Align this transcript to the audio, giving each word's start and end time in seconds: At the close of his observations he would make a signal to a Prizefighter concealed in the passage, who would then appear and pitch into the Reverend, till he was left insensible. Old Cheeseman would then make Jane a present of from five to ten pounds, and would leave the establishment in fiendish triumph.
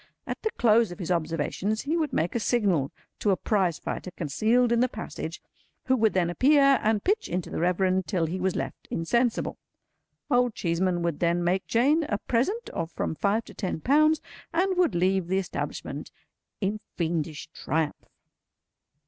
At 0.25 0.41
the 0.41 0.49
close 0.57 0.91
of 0.91 0.97
his 0.97 1.11
observations 1.11 1.81
he 1.81 1.95
would 1.95 2.11
make 2.11 2.33
a 2.33 2.39
signal 2.39 2.91
to 3.19 3.29
a 3.29 3.37
Prizefighter 3.37 4.09
concealed 4.09 4.71
in 4.71 4.79
the 4.79 4.89
passage, 4.89 5.39
who 5.85 5.95
would 5.95 6.13
then 6.13 6.31
appear 6.31 6.79
and 6.81 7.03
pitch 7.03 7.29
into 7.29 7.51
the 7.51 7.59
Reverend, 7.59 8.07
till 8.07 8.25
he 8.25 8.39
was 8.39 8.55
left 8.55 8.87
insensible. 8.89 9.59
Old 10.31 10.55
Cheeseman 10.55 11.03
would 11.03 11.19
then 11.19 11.43
make 11.43 11.67
Jane 11.67 12.03
a 12.09 12.17
present 12.17 12.67
of 12.71 12.89
from 12.91 13.13
five 13.13 13.45
to 13.45 13.53
ten 13.53 13.79
pounds, 13.79 14.21
and 14.51 14.75
would 14.75 14.95
leave 14.95 15.27
the 15.27 15.37
establishment 15.37 16.09
in 16.61 16.79
fiendish 16.95 17.49
triumph. 17.53 18.05